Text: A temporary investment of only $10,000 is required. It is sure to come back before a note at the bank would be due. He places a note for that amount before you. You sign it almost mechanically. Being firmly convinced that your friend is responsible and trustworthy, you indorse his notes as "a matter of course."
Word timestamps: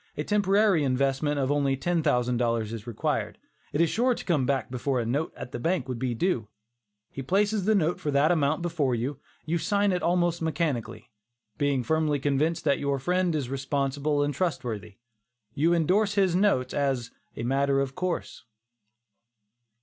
A 0.17 0.23
temporary 0.23 0.83
investment 0.83 1.37
of 1.37 1.51
only 1.51 1.77
$10,000 1.77 2.73
is 2.73 2.87
required. 2.87 3.37
It 3.71 3.81
is 3.81 3.89
sure 3.91 4.15
to 4.15 4.25
come 4.25 4.47
back 4.47 4.71
before 4.71 4.99
a 4.99 5.05
note 5.05 5.31
at 5.37 5.51
the 5.51 5.59
bank 5.59 5.87
would 5.87 5.99
be 5.99 6.15
due. 6.15 6.47
He 7.11 7.21
places 7.21 7.67
a 7.67 7.75
note 7.75 7.99
for 7.99 8.09
that 8.09 8.31
amount 8.31 8.63
before 8.63 8.95
you. 8.95 9.19
You 9.45 9.59
sign 9.59 9.91
it 9.91 10.01
almost 10.01 10.41
mechanically. 10.41 11.11
Being 11.59 11.83
firmly 11.83 12.17
convinced 12.17 12.63
that 12.63 12.79
your 12.79 12.97
friend 12.97 13.35
is 13.35 13.47
responsible 13.47 14.23
and 14.23 14.33
trustworthy, 14.33 14.95
you 15.53 15.71
indorse 15.71 16.15
his 16.15 16.35
notes 16.35 16.73
as 16.73 17.11
"a 17.37 17.43
matter 17.43 17.79
of 17.79 17.93
course." 17.93 18.43